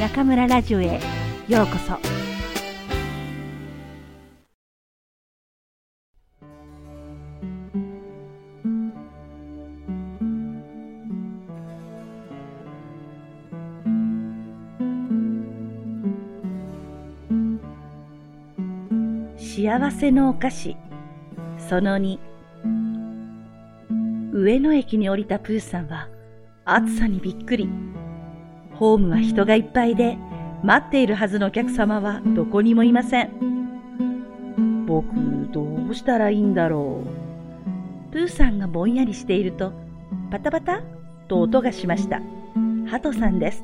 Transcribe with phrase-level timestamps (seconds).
[0.00, 0.98] 中村ラジオへ
[1.46, 1.98] ようこそ。
[19.36, 20.76] 幸せのお菓子。
[21.58, 22.18] その2
[24.32, 26.08] 上野駅に降りたプーさんは
[26.64, 27.89] 暑さにびっくり。
[28.80, 30.16] ホームは人がいっぱいで、
[30.62, 34.86] 待っているはずのお客様はどこにもいません。
[34.86, 35.06] 僕、
[35.52, 37.02] どうしたらいいんだろ
[38.08, 38.12] う。
[38.12, 39.74] プーさんがぼんやりしていると、
[40.30, 40.80] パタパタ
[41.28, 42.22] と音がしました。
[42.86, 43.62] ハトさんです。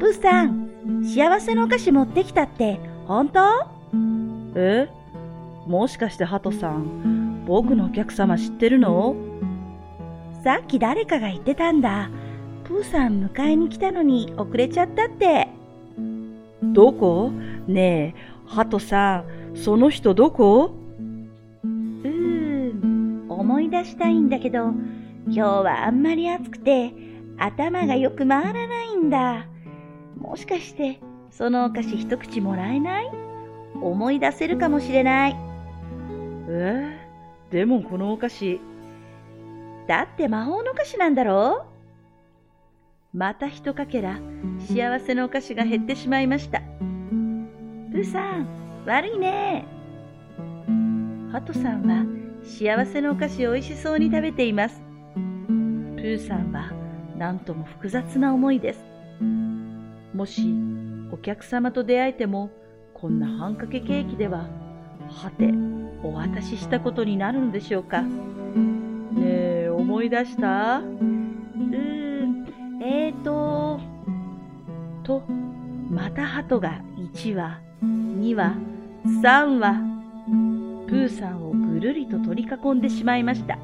[0.00, 3.40] プーさん、幸せのお菓子持ってきたって、本当？
[4.56, 4.88] え？
[5.68, 9.14] もしかしてハトさん、僕のお客様知ってるの？
[10.42, 12.10] さっき誰かが言ってたんだ。
[12.70, 15.48] プーさん迎えに来たのに遅れちゃったって。
[16.62, 17.32] どこ？
[17.66, 20.72] ねえ、ハトさん、その人どこ？
[21.64, 21.68] うー
[22.08, 24.66] ん、思い出したいんだけど、
[25.26, 26.92] 今日はあんまり暑くて
[27.38, 29.48] 頭がよく回らないんだ。
[30.16, 31.00] もしかして
[31.32, 33.10] そのお菓子一口もらえない？
[33.82, 35.36] 思い出せるかもしれない。
[36.48, 36.96] え？
[37.50, 38.60] ー、でもこのお菓子。
[39.88, 41.69] だって魔法のお菓子なんだろう？
[43.12, 44.20] また一かけら
[44.68, 46.60] 幸せのお菓子が減ってしまいました。
[47.90, 48.46] プーさん、
[48.86, 49.66] 悪いね。
[51.32, 52.06] ハトさんは
[52.44, 54.80] 幸せのお菓子を美味しそうに食べています。
[55.96, 56.70] プーさんは
[57.18, 58.84] 何とも複雑な思いです。
[60.14, 60.54] もし
[61.10, 62.50] お客様と出会えても
[62.94, 64.48] こんな半かけケーキでは、
[65.08, 65.52] はて、
[66.04, 68.02] お渡ししたことになるのでしょうか。
[68.02, 68.10] ね
[69.18, 70.80] え、思い出した？
[72.82, 73.78] えーと、
[75.02, 75.22] と、
[75.90, 76.80] また鳩が
[77.14, 78.56] 1羽、2羽、
[79.22, 83.58] 3羽、プーさんをぐるりと取り囲んでしまいました。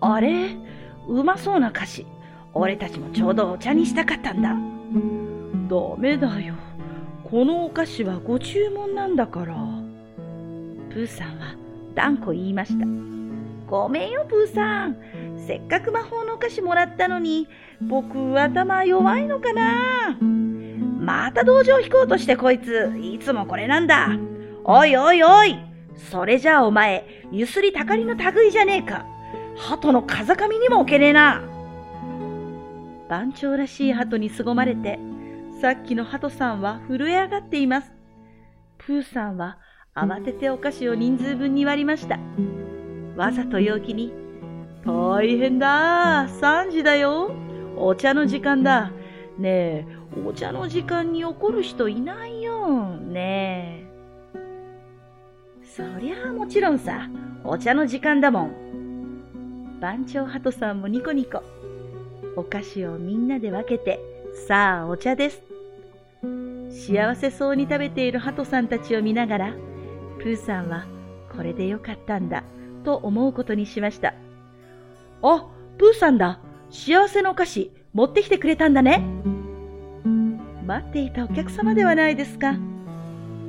[0.00, 0.56] あれ？
[1.08, 2.06] うまそうな菓子。
[2.52, 4.50] 俺たちもちょうどお茶にしたかったんだ。
[4.50, 6.54] ダメだよ。
[7.24, 9.54] このお菓子はご注文なんだから。
[10.90, 11.54] プーさんは
[11.94, 12.84] 断固言いました。
[13.66, 14.96] ごめんよ、プーさん。
[15.46, 17.48] せっかく魔法のお菓子もらったのに、
[17.80, 20.16] 僕頭弱いのかな？
[21.00, 24.08] また道場引こうとしてこいつ、いつもこれなんだ。
[24.64, 25.58] おいおいおい
[25.96, 29.04] それじゃあお前、ゆすりたかりの類じゃねえか。
[29.56, 31.42] 鳩の風上にも置けねえな。
[33.08, 34.98] 番長らしい鳩に凄まれて、
[35.60, 37.92] さっきの鳩さんは震え上がっています。
[38.78, 39.58] プーさんは
[39.94, 42.18] 慌ててお菓子を人数分に割りました。
[43.16, 44.12] わざと陽気に、
[44.84, 47.32] 大変だ !3 時だよ
[47.76, 48.90] お茶の時間だ
[49.38, 49.86] ねえ、
[50.26, 53.86] お茶の時間に怒る人いないよね
[54.34, 54.42] え。
[55.64, 57.08] そりゃあもちろんさ、
[57.44, 59.80] お茶の時間だもん。
[59.80, 61.42] 番長ハトさんもニコニコ。
[62.36, 64.00] お菓子をみんなで分けて、
[64.46, 65.42] さあお茶です。
[66.68, 69.54] 幸せそうに食べているハトさんたちを見ながら、
[70.18, 70.86] プーさんは
[71.34, 72.44] これでよかったんだ
[72.84, 74.14] と思うことにしました。
[75.22, 75.46] あ、
[75.78, 76.40] プーさんだ。
[76.70, 79.04] 幸せのお菓子持ってきてくれたんだね。
[80.66, 82.56] 待っていたお客様ではないですか。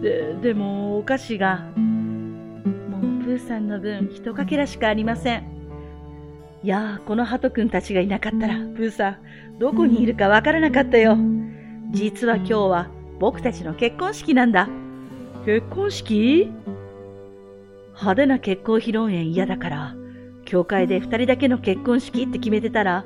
[0.02, 1.66] で、でもお菓子が。
[1.76, 5.44] もうプーさんの分一かけらしかありません。
[6.64, 11.18] いやー、このハトくんたちがいなかったら、プーさん、どこにいるかわからなかったよ。
[11.92, 14.68] 実は今日は僕たちの結婚式なんだ。
[15.46, 16.52] 結婚式？
[17.92, 19.96] 派手な結婚披露宴嫌だから、
[20.54, 23.04] 教会で二人だけの結婚式って決めてたら、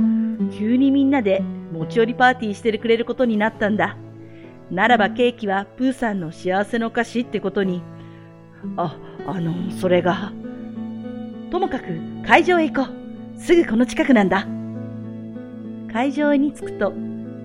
[0.59, 1.39] 急にみんなで
[1.71, 3.95] 持ち寄りパーティーしてくれることになったんだ。
[4.69, 7.81] ならばケーキはプーさんの幸せのお菓子ってことに。
[8.75, 10.33] あ、あの、それが。
[11.49, 11.85] ともかく
[12.27, 13.39] 会場へ行こう。
[13.39, 14.45] すぐこの近くなんだ。
[15.93, 16.91] 会場に着くと、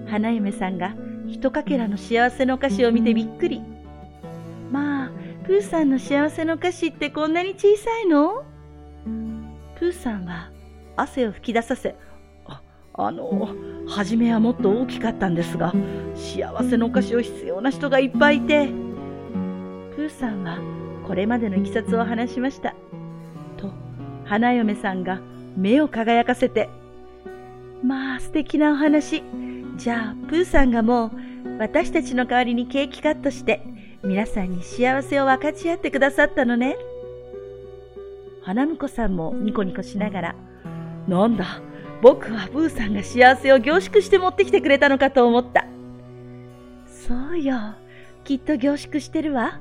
[0.08, 0.96] 花嫁さんが
[1.28, 3.62] 一かけらの幸せのお菓子を見てびっくり。
[4.72, 5.10] まあ、
[5.44, 8.42] プーさんの幸せのお菓子ってこんなに小さいの？
[9.82, 10.48] プーさんは
[10.94, 11.96] 汗を吹き出させ、
[12.46, 12.62] あ、
[12.94, 13.48] あの、
[13.88, 15.72] 初めはもっと大きかったんですが、
[16.14, 18.68] 幸せのお菓子を必要な人がいっぱいいて、
[19.96, 20.60] プーさんは
[21.04, 22.76] これまでのいきさつを話しました。
[23.56, 23.72] と、
[24.24, 25.20] 花嫁さんが
[25.56, 26.68] 目を輝かせて、
[27.82, 29.24] まあ素敵なお話。
[29.78, 31.10] じゃあ、プーさんがもう
[31.58, 33.60] 私たちの代わりにケーキカットして、
[34.04, 36.76] 皆さんに幸せを分かち合ってくださったのね。
[38.44, 40.34] 花婿さんもニコニコしながら、
[41.06, 41.60] なんだ、
[42.02, 45.66] 僕はブーさんが幸せを凝縮して持ってきてくれたのかと思った。
[46.86, 47.56] そうよ。
[48.24, 49.60] きっと凝縮してるわ。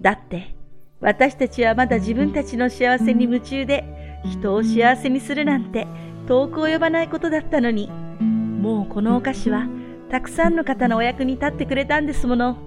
[0.00, 0.54] だって、
[1.00, 3.84] 私たちはまだ自分たちの幸せに夢中で、
[4.24, 5.86] 人を幸せにするなんて
[6.26, 9.66] 遠く及ばないことだったのに、もうこのお菓子は
[10.10, 12.58] たくさんの方のお役に立ってくれたんですもの。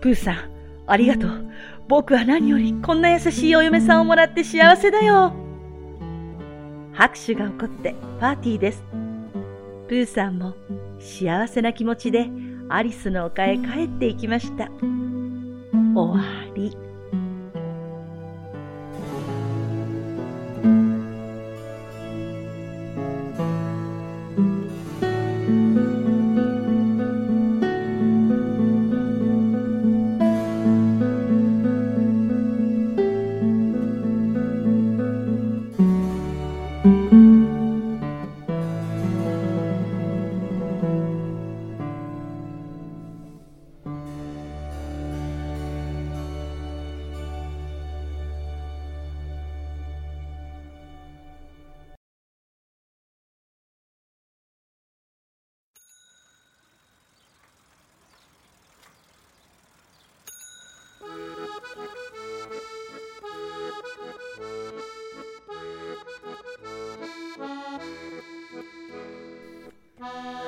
[0.00, 0.36] プーさん、
[0.86, 1.50] ありがとう。
[1.88, 5.32] 僕は何よりこんな優しいお嫁さんをもらって幸せだよ。
[6.92, 8.84] 拍手が起こってパーティーです。
[9.88, 10.54] プーさんも
[10.98, 12.30] 幸せな気持ちで
[12.68, 14.70] アリスの丘へ帰っていきました。
[15.94, 16.22] 終わ
[16.54, 16.76] り。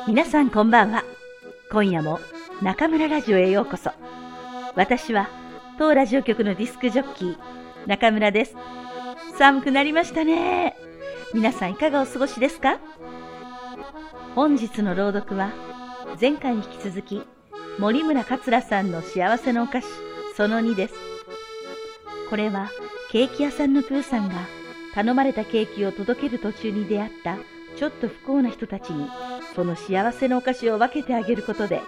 [0.06, 1.02] 皆さんこんばんは。
[1.70, 2.20] 今夜も
[2.60, 3.90] 中村ラジオへようこそ。
[4.74, 5.30] 私は
[5.78, 7.38] 当ラジオ局のディスクジョッキー、
[7.86, 8.54] 中村です。
[9.38, 10.76] 寒くなりましたね。
[11.32, 12.78] 皆さんいかがお過ごしですか？
[14.34, 15.52] 本日の朗読は
[16.20, 17.22] 前回に引き続き
[17.78, 19.86] 森村桂さんの幸せのお菓子
[20.36, 20.94] その2です。
[22.28, 22.70] これは
[23.10, 24.34] ケーキ屋さんのプーさんが
[24.94, 27.38] 頼まれたケーキを届ける途中に出会った
[27.76, 29.08] ちょっと不幸な人たちに
[29.54, 31.80] その幸せのお菓子を分けてあげることで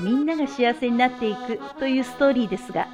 [0.00, 2.88] みんなが幸せになっていくというストーリーですが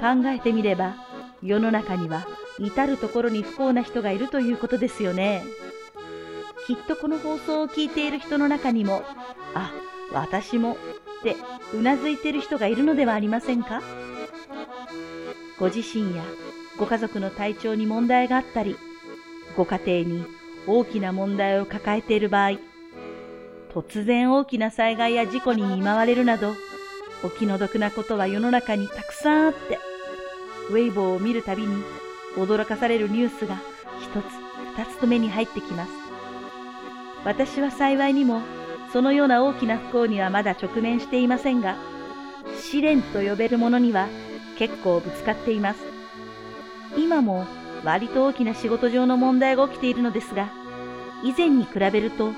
[0.00, 0.94] 考えてみれば
[1.42, 2.26] 世の中には
[2.58, 5.44] 至る所に不幸な人がいるということですよね。
[6.66, 9.02] きっとこの放送を聞いている人の中にも
[9.54, 9.72] あ
[10.12, 10.76] 私もっ
[11.22, 11.36] て
[11.74, 13.82] うなずいている人がいるのではありませんか？
[15.58, 16.24] ご自身や
[16.78, 18.76] ご家族の体調に問題があったり
[19.56, 20.24] ご家庭に
[20.66, 22.58] 大きな問題を抱えている場合、
[23.76, 26.54] 突然大きな災害や事故に見舞われるなど、
[27.22, 29.78] お気の毒なことは世の中にたくさんあって、
[30.70, 31.84] ウェイボーを見るたびに
[32.36, 33.60] 驚かされるニュースが
[34.00, 34.24] 一つ
[34.78, 35.92] 二つと目に入ってきます。
[37.26, 38.40] 私は幸いにも
[38.94, 41.76] そのような大きな不幸にはまだ直面していませんが、
[42.58, 44.08] 試練と呼べるものには
[44.56, 45.80] 結構ぶつかっています。
[46.96, 47.44] 今も
[47.84, 50.48] 割と大きな仕事上の問題が起きているのですが、
[51.22, 52.32] 以前に比べると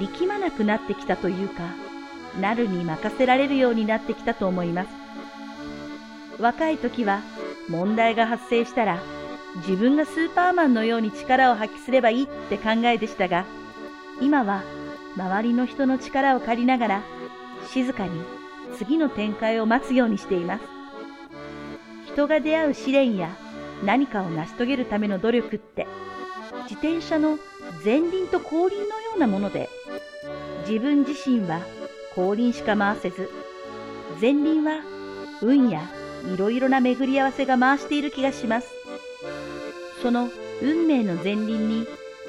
[0.00, 1.62] 力まなくなってきたというか、
[2.40, 4.88] なるに任せられるようになってきたと思います。
[6.38, 7.20] 若い時は
[7.68, 9.00] 問題が発生したら
[9.56, 13.46] 自分がスーパーマンのように力を発揮すればいいって考えでしたが、
[14.20, 14.62] 今は
[15.16, 17.02] 周りの人の力を借りながら
[17.70, 18.20] 静かに
[18.76, 20.64] 次の展開を待つようにしています。
[22.12, 23.30] 人が出会う試練や
[23.84, 25.86] 何かを成し遂げるための努力って
[26.64, 27.38] 自転車の
[27.84, 29.68] 前輪と後輪のようなもので
[30.68, 31.60] 自分自身は
[32.14, 33.30] 後輪しか回せず
[34.20, 34.80] 前輪は
[35.42, 35.88] 運や
[36.32, 38.68] いろいろな巡り合わせが回している気がします。
[40.02, 40.28] その
[40.62, 41.86] 運命の前輪に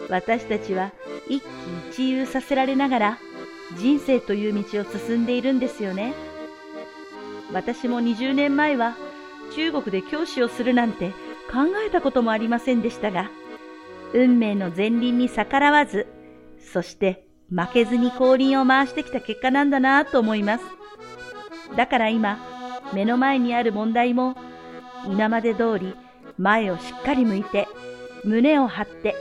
[0.09, 0.91] 私たちは
[1.27, 1.45] 一喜
[1.89, 3.17] 一憂させられながら
[3.77, 6.13] 人生という道を進んでいるんですよね。
[7.53, 8.95] 私も20年前は
[9.55, 11.11] 中国で教師をするなんて
[11.51, 13.31] 考えたこともありませんでしたが、
[14.13, 16.07] 運命の前輪に逆らわず、
[16.59, 20.65] そして負けずに後輪を回してきた結果なんだなと思います。
[21.75, 22.39] だから今、
[22.93, 24.35] 目の前にある問題も、
[25.05, 25.95] 今まで通り
[26.37, 27.67] 前をしっかり向いて、
[28.23, 29.15] 胸を張って、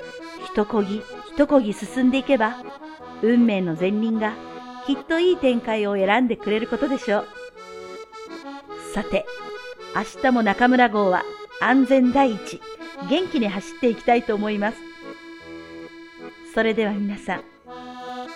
[0.52, 1.02] 一こぎ
[1.34, 2.56] 一こぎ進んでいけば、
[3.22, 4.32] 運命の前輪が
[4.86, 7.26] きっといい展開を選んでくれることでしょう。
[8.94, 9.24] さて、
[9.94, 11.22] 明日も中村号は
[11.60, 12.60] 安全第一、
[13.08, 14.78] 元気に走っていきたいと思います。
[16.54, 17.55] それでは皆さん、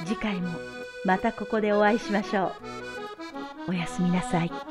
[0.05, 0.59] 次回も
[1.05, 2.53] またここでお会いしましょ
[3.67, 3.71] う。
[3.71, 4.70] おやすみなさい。